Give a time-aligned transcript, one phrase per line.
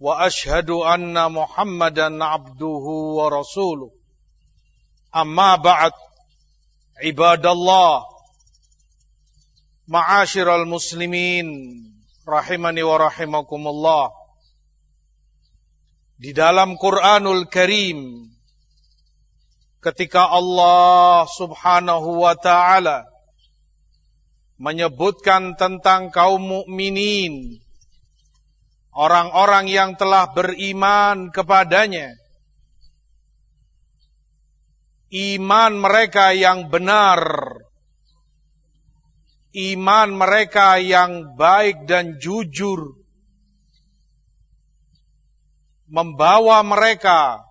[0.00, 2.86] واشهد ان محمدا عبده
[3.18, 3.90] ورسوله
[5.16, 5.92] اما بعد
[7.04, 8.04] عباد الله
[9.88, 11.48] معاشر المسلمين
[12.24, 14.08] rahimani wa rahimakumullah
[16.16, 18.32] di dalam Quranul Karim
[19.84, 23.04] ketika Allah Subhanahu wa taala
[24.56, 27.60] menyebutkan tentang kaum mukminin
[28.99, 32.19] orang-orang yang telah beriman kepadanya.
[35.09, 37.17] Iman mereka yang benar,
[39.55, 42.93] iman mereka yang baik dan jujur,
[45.89, 47.41] membawa mereka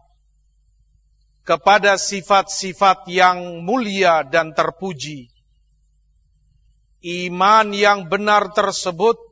[1.43, 5.33] kepada sifat-sifat yang mulia dan terpuji.
[7.03, 9.28] Iman yang benar tersebut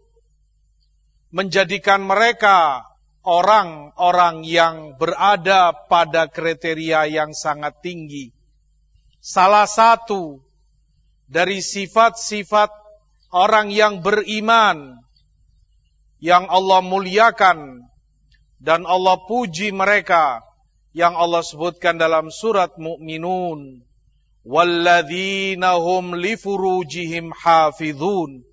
[1.30, 2.86] menjadikan mereka
[3.26, 8.30] orang-orang yang berada pada kriteria yang sangat tinggi.
[9.18, 10.38] Salah satu
[11.26, 12.70] dari sifat-sifat
[13.34, 15.02] orang yang beriman
[16.22, 17.82] yang Allah muliakan
[18.62, 20.46] dan Allah puji mereka
[20.96, 23.84] yang Allah sebutkan dalam surat Mukminun
[24.46, 28.46] walladzina hum li furujihim hafizun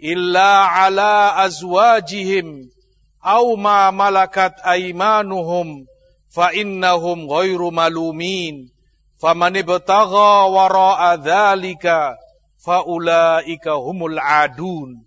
[0.00, 2.72] illa ala azwajihim
[3.20, 5.84] aw ma malakat aymanuhum
[6.32, 8.72] fa innahum ghairu malumin.
[9.20, 12.16] Faman ibtagha wara'a dzalika
[12.56, 15.04] faulaika humul adun.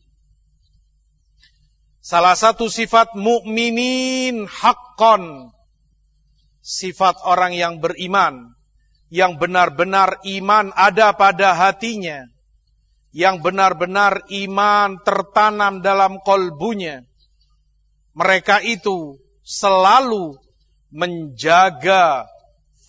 [1.97, 5.49] Salah satu sifat mukminin haqqan
[6.61, 8.53] sifat orang yang beriman
[9.13, 12.32] yang benar-benar iman ada pada hatinya
[13.13, 17.06] yang benar-benar iman tertanam dalam kolbunya.
[18.18, 20.34] Mereka itu selalu
[20.90, 22.25] menjaga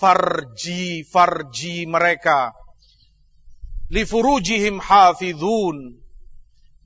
[0.00, 2.56] farji-farji mereka.
[3.92, 6.00] Lifurujihim hafidhun.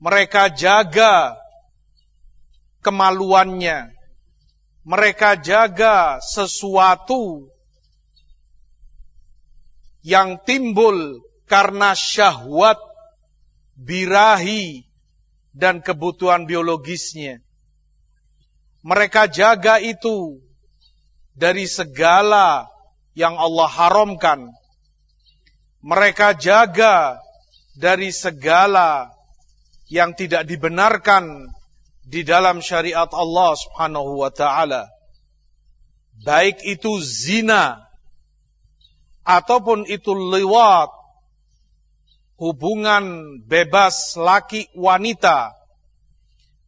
[0.03, 1.39] Mereka jaga
[2.83, 3.95] kemaluannya.
[4.83, 7.51] Mereka jaga sesuatu
[10.03, 12.88] yang timbul karena syahwat
[13.79, 14.89] birahi,
[15.55, 17.41] dan kebutuhan biologisnya.
[18.85, 20.39] Mereka jaga itu
[21.35, 22.71] dari segala
[23.11, 24.39] yang Allah haramkan.
[25.83, 27.19] Mereka jaga
[27.75, 29.11] dari segala
[29.91, 31.51] yang tidak dibenarkan
[32.07, 34.87] di dalam syariat Allah Subhanahu wa taala.
[36.23, 37.79] Baik itu zina
[39.23, 40.98] ataupun itu lewat
[42.39, 45.59] hubungan bebas laki wanita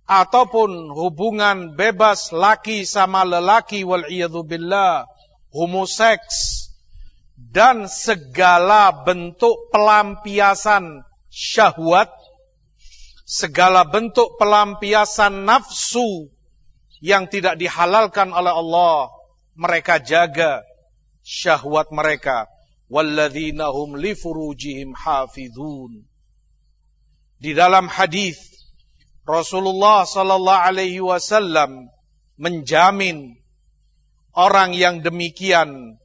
[0.03, 4.03] ataupun hubungan bebas laki sama lelaki wal
[4.43, 5.07] billah
[5.55, 6.67] homoseks
[7.39, 12.11] dan segala bentuk pelampiasan syahwat
[13.23, 16.27] segala bentuk pelampiasan nafsu
[16.99, 19.07] yang tidak dihalalkan oleh Allah
[19.55, 20.67] mereka jaga
[21.23, 22.51] syahwat mereka
[22.91, 26.03] walladzina hum li furujihim hafizun.
[27.39, 28.37] Di dalam hadis
[29.23, 31.87] Rasulullah sallallahu alaihi wasallam
[32.35, 33.39] menjamin
[34.35, 35.95] orang yang demikian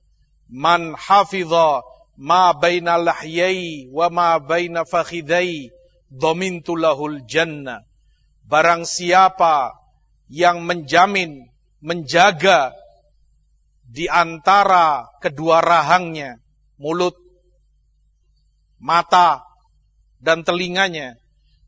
[0.47, 1.82] man hafidha
[2.16, 5.74] ma baina lahyai wa ma baina fakhidai
[6.08, 7.82] dhamintu lahul jannah
[8.47, 9.74] barang siapa
[10.30, 11.50] yang menjamin
[11.83, 12.72] menjaga
[13.86, 16.41] di antara kedua rahangnya
[16.76, 17.16] mulut,
[18.80, 19.44] mata,
[20.20, 21.16] dan telinganya,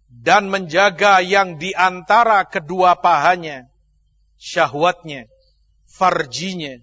[0.08, 3.68] dan menjaga yang di antara kedua pahanya,
[4.40, 5.28] syahwatnya,
[5.84, 6.80] farjinya,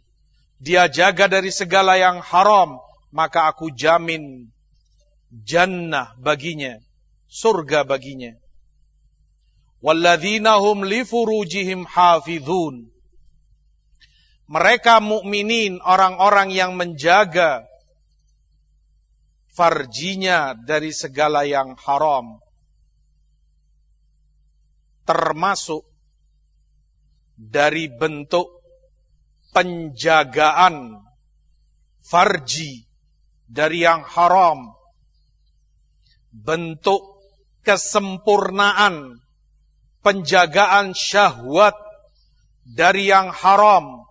[0.62, 4.50] dia jaga dari segala yang haram, maka aku jamin
[5.30, 6.80] jannah baginya,
[7.28, 8.38] surga baginya.
[9.84, 11.06] Walladzina hum li
[11.86, 12.76] hafizun.
[14.46, 17.66] Mereka mukminin orang-orang yang menjaga
[19.56, 22.44] farjinya dari segala yang haram.
[25.08, 25.88] Termasuk
[27.40, 28.52] dari bentuk
[29.56, 31.00] penjagaan
[32.04, 32.84] farji
[33.48, 34.76] dari yang haram,
[36.36, 37.24] bentuk
[37.64, 39.24] kesempurnaan
[40.04, 41.74] penjagaan syahwat
[42.62, 44.06] dari yang haram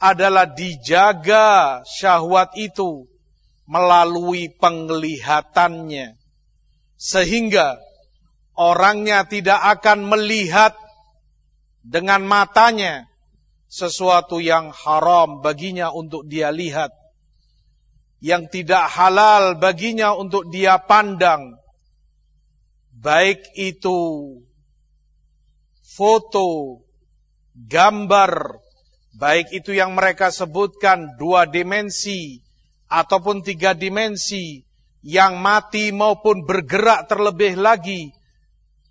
[0.00, 3.09] adalah dijaga syahwat itu
[3.70, 6.18] melalui penglihatannya.
[6.98, 7.78] Sehingga
[8.58, 10.74] orangnya tidak akan melihat
[11.86, 13.06] dengan matanya
[13.70, 16.90] sesuatu yang haram baginya untuk dia lihat.
[18.18, 21.56] Yang tidak halal baginya untuk dia pandang.
[22.90, 23.96] Baik itu
[25.80, 26.82] foto
[27.56, 28.60] gambar
[29.16, 32.44] baik itu yang mereka sebutkan dua dimensi
[32.90, 34.66] ataupun tiga dimensi
[35.00, 38.12] yang mati maupun bergerak terlebih lagi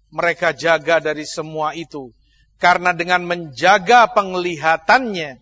[0.10, 2.10] mereka jaga dari semua itu.
[2.60, 5.40] Karena dengan menjaga penglihatannya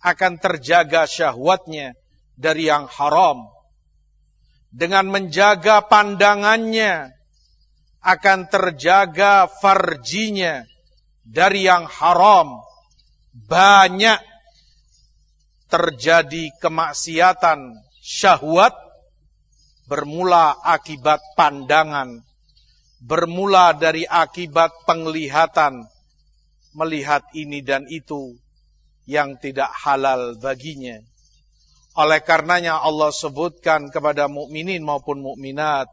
[0.00, 1.98] akan terjaga syahwatnya
[2.38, 3.50] dari yang haram.
[4.72, 7.12] Dengan menjaga pandangannya
[8.00, 10.64] akan terjaga farjinya
[11.26, 12.62] dari yang haram.
[13.36, 14.35] Banyak
[15.66, 18.74] terjadi kemaksiatan syahwat
[19.86, 22.22] bermula akibat pandangan,
[23.02, 25.86] bermula dari akibat penglihatan,
[26.74, 28.34] melihat ini dan itu
[29.06, 30.98] yang tidak halal baginya.
[31.96, 35.88] Oleh karenanya Allah sebutkan kepada mukminin maupun mukminat,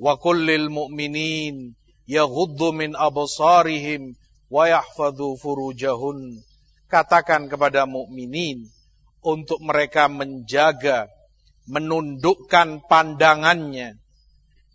[0.00, 1.76] wa kullil mu'minin
[2.08, 4.16] yaghuddu min absarihim
[4.50, 6.42] wa yahfadhu furujahun
[6.90, 8.68] katakan kepada mukminin
[9.24, 11.08] untuk mereka menjaga,
[11.64, 13.96] menundukkan pandangannya,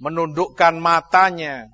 [0.01, 1.69] menundukkan matanya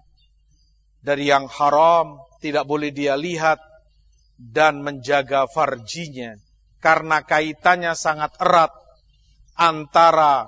[0.99, 3.57] dari yang haram, tidak boleh dia lihat
[4.35, 6.35] dan menjaga farjinya
[6.85, 8.69] karena kaitannya sangat erat
[9.57, 10.45] antara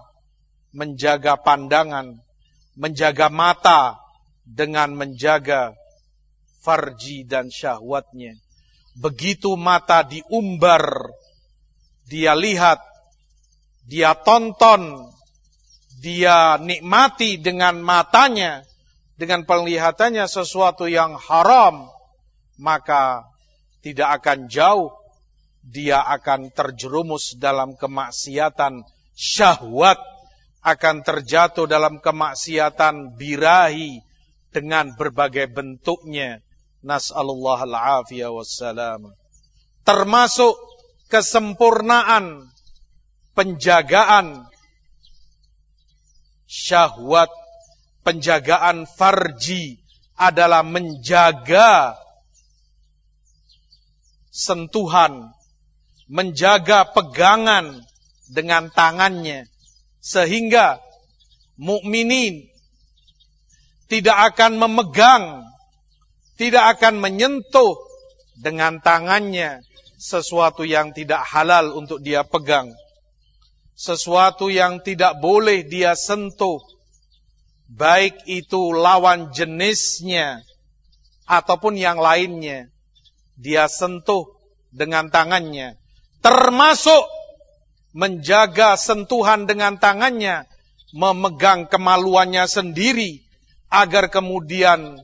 [0.70, 2.22] menjaga pandangan,
[2.78, 3.98] menjaga mata
[4.46, 5.74] dengan menjaga
[6.62, 8.38] farji dan syahwatnya.
[9.02, 11.10] Begitu mata diumbar,
[12.08, 12.80] dia lihat,
[13.88, 15.12] dia tonton,
[16.00, 18.64] dia nikmati dengan matanya,
[19.20, 21.90] dengan penglihatannya sesuatu yang haram,
[22.60, 23.28] maka
[23.82, 24.94] tidak akan jauh
[25.68, 30.00] dia akan terjerumus dalam kemaksiatan syahwat,
[30.64, 34.00] akan terjatuh dalam kemaksiatan birahi
[34.56, 36.40] dengan berbagai bentuknya
[36.88, 39.12] Nas'alullah al-afiyah wassalam.
[39.84, 40.56] Termasuk
[41.08, 42.48] kesempurnaan
[43.36, 44.48] penjagaan
[46.48, 47.32] syahwat,
[48.04, 49.80] penjagaan farji
[50.18, 52.00] adalah menjaga
[54.32, 55.32] sentuhan,
[56.08, 57.84] menjaga pegangan
[58.28, 59.48] dengan tangannya
[60.04, 60.80] sehingga
[61.60, 62.48] mukminin
[63.88, 65.48] tidak akan memegang
[66.38, 67.76] tidak akan menyentuh
[68.38, 69.64] dengan tangannya
[69.98, 72.72] sesuatu yang tidak halal untuk dia pegang.
[73.74, 76.62] Sesuatu yang tidak boleh dia sentuh.
[77.68, 80.46] Baik itu lawan jenisnya
[81.28, 82.70] ataupun yang lainnya.
[83.38, 84.38] Dia sentuh
[84.74, 85.78] dengan tangannya.
[86.26, 87.06] Termasuk
[87.94, 90.50] menjaga sentuhan dengan tangannya.
[90.96, 93.22] Memegang kemaluannya sendiri.
[93.68, 95.04] Agar kemudian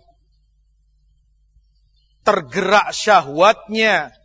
[2.23, 4.15] tergerak syahwatnya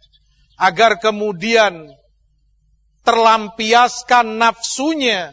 [0.59, 1.95] agar kemudian
[3.07, 5.33] terlampiaskan nafsunya.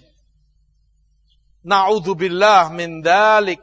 [1.65, 3.59] Naudzubillah min dalik.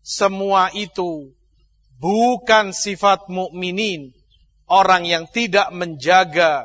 [0.00, 1.36] Semua itu
[2.00, 4.14] bukan sifat mukminin,
[4.64, 6.64] orang yang tidak menjaga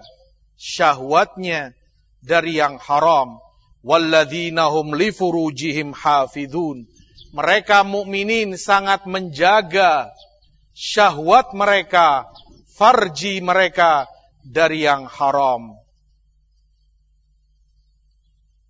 [0.55, 1.75] syahwatnya
[2.23, 3.37] dari yang haram.
[3.81, 6.85] Walladzina hum li furujihim hafidun.
[7.33, 10.13] Mereka mukminin sangat menjaga
[10.77, 12.29] syahwat mereka,
[12.77, 14.10] farji mereka
[14.45, 15.77] dari yang haram.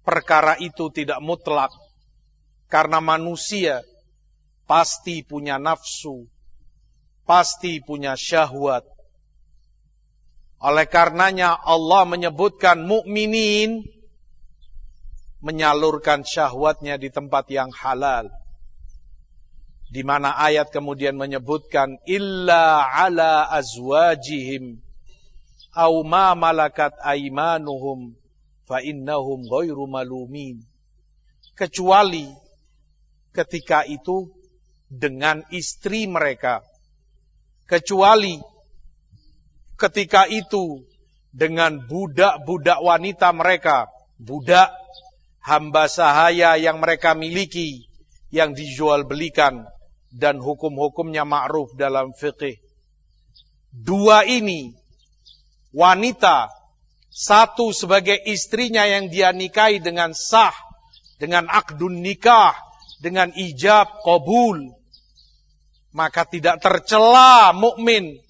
[0.02, 1.72] Perkara itu tidak mutlak
[2.68, 3.86] karena manusia
[4.66, 6.26] pasti punya nafsu,
[7.24, 8.84] pasti punya syahwat.
[10.62, 13.82] Oleh karenanya Allah menyebutkan mukminin
[15.42, 18.30] menyalurkan syahwatnya di tempat yang halal
[19.92, 24.80] di mana ayat kemudian menyebutkan illa ala azwajihim
[25.72, 28.16] au ma malakat aimanuhum
[28.68, 30.64] fa innahum ghairu malumin.
[31.56, 32.28] Kecuali
[33.32, 34.32] ketika itu
[34.92, 36.64] dengan istri mereka.
[37.64, 38.36] Kecuali
[39.80, 40.84] ketika itu
[41.32, 43.88] dengan budak-budak wanita mereka,
[44.20, 44.76] budak
[45.40, 47.88] hamba sahaya yang mereka miliki,
[48.30, 49.64] yang dijual belikan,
[50.12, 52.60] dan hukum-hukumnya ma'ruf dalam fikih.
[53.72, 54.76] Dua ini,
[55.76, 56.52] wanita,
[57.12, 60.56] satu sebagai istrinya yang dia nikahi dengan sah,
[61.20, 62.56] dengan akdun nikah,
[63.04, 64.72] dengan ijab, kabul,
[65.92, 68.24] maka tidak tercela mukmin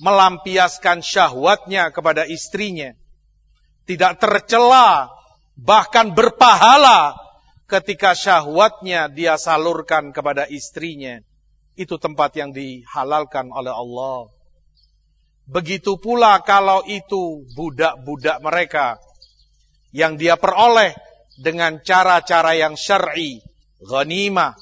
[0.00, 2.96] melampiaskan syahwatnya kepada istrinya.
[3.84, 5.12] Tidak tercela,
[5.58, 7.18] bahkan berpahala
[7.68, 11.20] ketika syahwatnya dia salurkan kepada istrinya.
[11.76, 14.28] Itu tempat yang dihalalkan oleh Allah.
[15.52, 18.96] Begitu pula kalau itu budak-budak mereka
[19.92, 20.96] yang dia peroleh
[21.36, 23.44] dengan cara-cara yang syar'i,
[23.84, 24.56] ghanimah,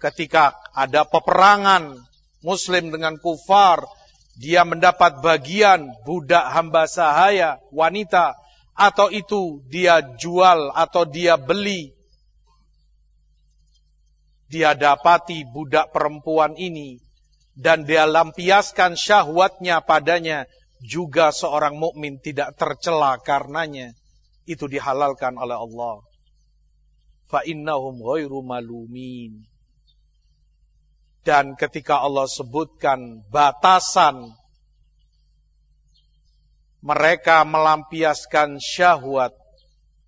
[0.00, 1.92] ketika ada peperangan
[2.40, 3.84] muslim dengan kufar,
[4.40, 8.32] dia mendapat bagian budak hamba sahaya, wanita,
[8.72, 11.92] atau itu dia jual atau dia beli.
[14.48, 17.09] Dia dapati budak perempuan ini
[17.58, 20.46] dan dia lampiaskan syahwatnya padanya
[20.80, 23.92] juga seorang mukmin tidak tercela karenanya
[24.48, 26.00] itu dihalalkan oleh Allah.
[27.28, 29.44] Fa innahum ghairu malumin.
[31.20, 34.32] Dan ketika Allah sebutkan batasan
[36.80, 39.36] mereka melampiaskan syahwat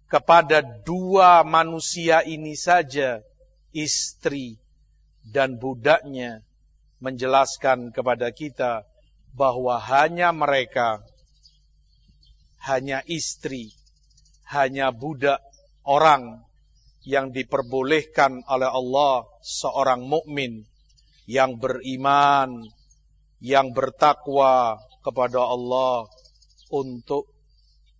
[0.09, 3.21] kepada dua manusia ini saja,
[3.77, 4.57] istri
[5.21, 6.41] dan budaknya,
[7.03, 8.87] menjelaskan kepada kita
[9.35, 11.03] bahwa hanya mereka,
[12.63, 13.75] hanya istri,
[14.47, 15.43] hanya budak
[15.83, 16.47] orang
[17.03, 20.63] yang diperbolehkan oleh Allah seorang mukmin
[21.27, 22.71] yang beriman,
[23.43, 26.07] yang bertakwa kepada Allah
[26.71, 27.27] untuk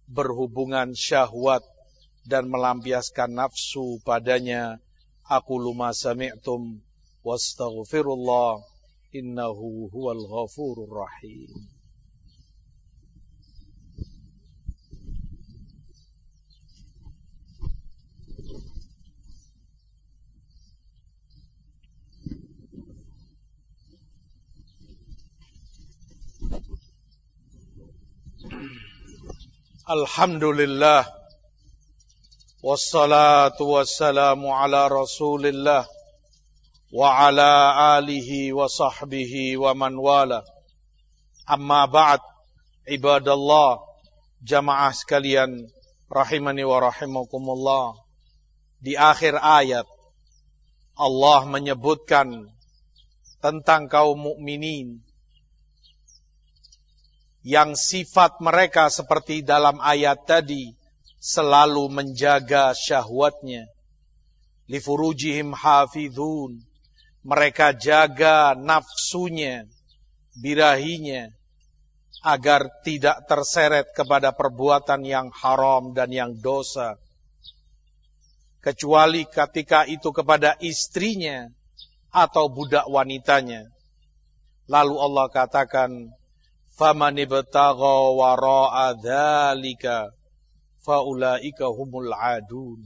[0.07, 1.67] berhubungan syahwat
[2.23, 4.79] dan melampiaskan nafsu padanya.
[5.27, 6.79] Aku luma sami'tum
[7.27, 8.72] wastaghfirullah
[9.14, 11.69] إنه هو الغفور الرحيم.
[29.90, 31.07] الحمد لله
[32.62, 35.87] والصلاة والسلام على رسول الله
[36.93, 40.45] alihi wa sahbihi wa man wala
[41.49, 42.21] Amma ba'd
[42.85, 43.81] Ibadallah
[44.45, 45.73] Jamaah sekalian
[46.13, 47.97] Rahimani wa rahimakumullah
[48.79, 49.89] Di akhir ayat
[51.01, 52.53] Allah menyebutkan
[53.41, 55.01] Tentang kaum mukminin
[57.43, 60.79] yang sifat mereka seperti dalam ayat tadi
[61.19, 63.67] selalu menjaga syahwatnya.
[64.71, 66.63] Lifurujihim hafidhun.
[67.23, 69.71] Mereka jaga nafsunya,
[70.35, 71.31] birahinya,
[72.23, 76.99] agar tidak terseret kepada perbuatan yang haram dan yang dosa.
[78.62, 81.50] Kecuali ketika itu kepada istrinya
[82.14, 83.67] atau budak wanitanya.
[84.71, 85.91] Lalu Allah katakan,
[86.79, 90.14] faman ibtagha wara'a dzalika
[90.83, 92.83] faulaika humul adun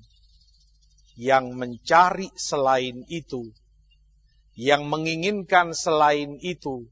[1.16, 3.48] yang mencari selain itu
[4.56, 6.88] yang menginginkan selain itu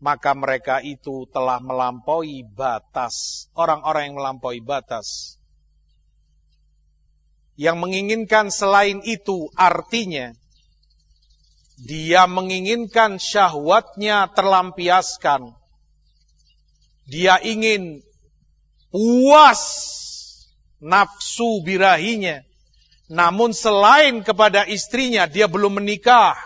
[0.00, 5.40] maka mereka itu telah melampaui batas orang-orang yang melampaui batas
[7.56, 10.32] yang menginginkan selain itu artinya
[11.80, 15.56] dia menginginkan syahwatnya terlampiaskan
[17.10, 18.04] dia ingin
[18.94, 19.62] puas
[20.80, 22.42] nafsu birahinya.
[23.10, 26.38] Namun selain kepada istrinya, dia belum menikah.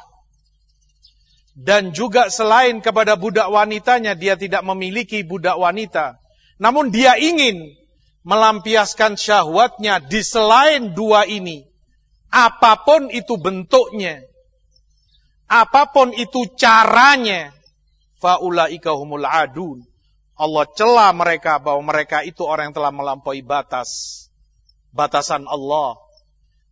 [1.55, 6.19] Dan juga selain kepada budak wanitanya, dia tidak memiliki budak wanita.
[6.59, 7.79] Namun dia ingin
[8.27, 11.63] melampiaskan syahwatnya di selain dua ini.
[12.35, 14.27] Apa pun itu bentuknya.
[15.47, 17.55] Apa pun itu caranya.
[18.19, 19.85] Fa'ulaika humul adun
[20.35, 24.27] Allah celah mereka bahwa mereka itu orang yang telah melampaui batas.
[24.91, 25.99] Batasan Allah.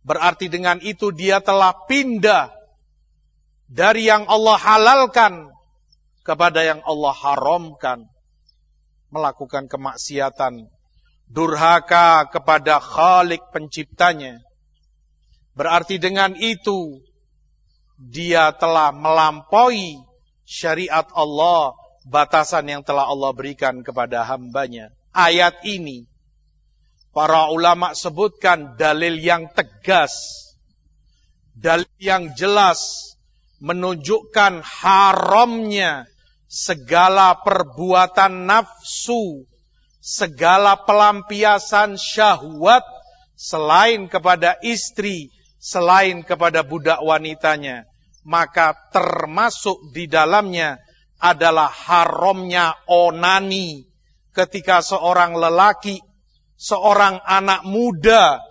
[0.03, 2.51] Berarti dengan itu dia telah pindah
[3.73, 5.49] dari yang Allah halalkan
[6.21, 8.05] kepada yang Allah haramkan.
[9.09, 10.69] Melakukan kemaksiatan.
[11.29, 14.37] Durhaka kepada khalik penciptanya.
[15.57, 17.01] Berarti dengan itu
[17.97, 20.01] dia telah melampaui
[20.45, 24.89] syariat Allah batasan yang telah Allah berikan kepada hambanya.
[25.13, 26.09] ayat ini
[27.13, 30.13] para ulama sebutkan dalil yang tegas,
[31.53, 33.12] dalil yang jelas
[33.63, 36.03] menunjukkan haramnya
[36.51, 39.47] segala perbuatan nafsu,
[40.03, 42.83] segala pelampiasan syahwat
[43.39, 45.31] selain kepada istri,
[45.63, 47.87] selain kepada budak wanitanya,
[48.27, 50.75] maka termasuk di dalamnya
[51.23, 53.87] adalah haramnya onani.
[54.35, 56.03] Ketika seorang lelaki
[56.59, 58.43] seorang anak muda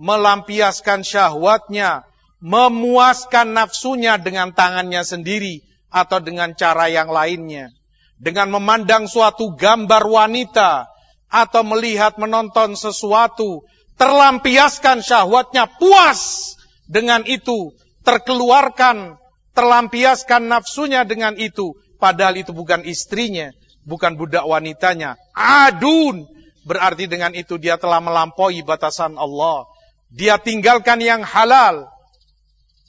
[0.00, 2.02] melampiaskan syahwatnya,
[2.46, 7.74] memuaskan nafsunya dengan tangannya sendiri atau dengan cara yang lainnya.
[8.16, 10.86] Dengan memandang suatu gambar wanita
[11.26, 13.66] atau melihat menonton sesuatu,
[13.98, 16.54] terlampiaskan syahwatnya puas
[16.86, 17.74] dengan itu,
[18.06, 19.18] terkeluarkan,
[19.52, 23.50] terlampiaskan nafsunya dengan itu, padahal itu bukan istrinya,
[23.84, 25.18] bukan budak wanitanya.
[25.36, 26.24] Adun,
[26.66, 29.70] Berarti dengan itu dia telah melampaui batasan Allah.
[30.10, 31.86] Dia tinggalkan yang halal.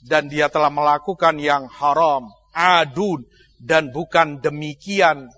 [0.04, 2.30] Dan dia telah melakukan yang haram.
[2.54, 3.26] Adun.
[3.58, 5.30] Dan bukan demikian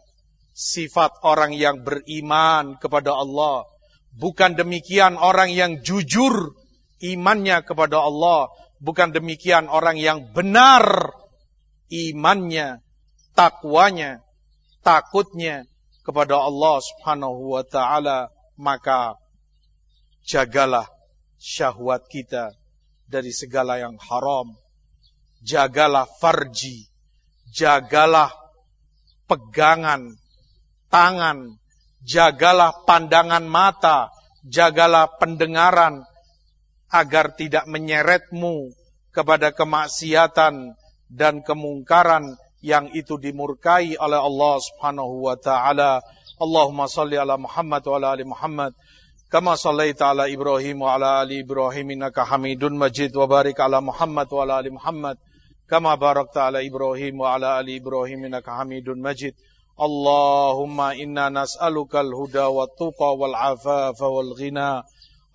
[0.53, 3.65] sifat orang yang beriman kepada Allah.
[4.13, 6.53] Bukan demikian orang yang jujur
[7.01, 8.53] imannya kepada Allah.
[8.81, 11.13] Bukan demikian orang yang benar
[11.93, 12.81] imannya,
[13.37, 14.25] takwanya,
[14.81, 15.69] takutnya
[16.05, 19.21] kepada Allah Subhanahu wa taala, maka
[20.25, 20.89] jagalah
[21.41, 22.60] syahwat kita
[23.11, 24.55] dari segala yang haram.
[25.43, 26.87] Jagalah farji,
[27.51, 28.31] jagalah
[29.27, 30.15] pegangan
[30.93, 31.59] tangan,
[32.05, 34.13] jagalah pandangan mata,
[34.47, 36.05] jagalah pendengaran
[36.91, 38.75] agar tidak menyeretmu
[39.11, 40.75] kepada kemaksiatan
[41.11, 46.05] dan kemungkaran yang itu dimurkai oleh Allah Subhanahu wa taala.
[46.37, 48.73] Allahumma salli ala Muhammad wa ala ali Muhammad
[49.30, 54.28] kama sallaita ala Ibrahim wa ala ali Ibrahim innaka Hamidun Majid wa barik ala Muhammad
[54.32, 55.18] wa ala ali Muhammad
[55.68, 59.34] kama barakta ala Ibrahim wa ala ali Ibrahim innaka Hamidun Majid.
[59.76, 64.86] Allahumma inna nas'aluka al-huda wa tuqa wal afafa wal ghina.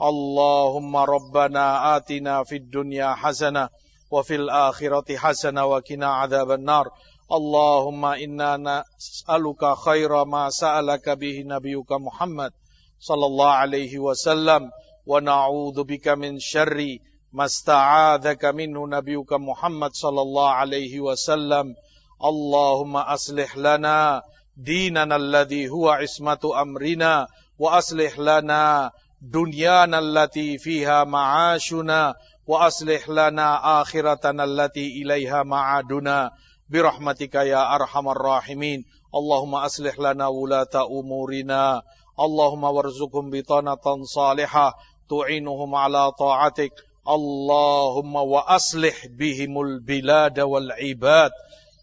[0.01, 3.69] Allahumma rabbana atina fid dunya hasanah
[4.09, 6.89] wa fil akhirati hasanah wa qina adzaban nar.
[7.31, 12.51] اللهم إنا نسألك خير ما سألك به نبيك محمد
[13.00, 14.72] صلى الله عليه وسلم
[15.06, 16.98] ونعوذ بك من شر
[17.34, 21.76] ما استعاذك منه نبيك محمد صلى الله عليه وسلم.
[22.24, 24.22] اللهم أصلح لنا
[24.58, 27.28] ديننا الذي هو عصمة أمرنا
[27.60, 32.16] وأصلح لنا دنيانا التي فيها معاشنا
[32.48, 36.32] وأصلح لنا آخرتنا التي إليها معادنا.
[36.70, 38.86] برحمتك يا أرحم الراحمين.
[39.16, 41.82] اللهم أصلح لنا ولاة أمورنا
[42.20, 44.74] اللهم وارزقهم بطانة صالحة
[45.10, 46.72] تعينهم على طاعتك.
[47.10, 51.32] اللهم وأصلح بهم البلاد والعباد.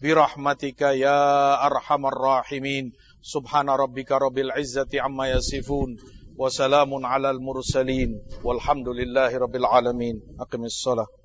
[0.01, 2.93] برحمتك يا أرحم الراحمين.
[3.21, 5.97] سبحان ربك رب العزة عما يصفون
[6.37, 8.21] وسلام على المرسلين.
[8.43, 10.21] والحمد لله رب العالمين.
[10.39, 11.22] أقم الصلاة.